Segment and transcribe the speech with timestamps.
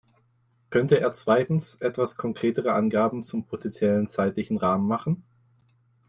[0.71, 5.23] Könnte er zweitens etwas konkretere Angaben zum potenziellen zeitlichen Rahmen machen?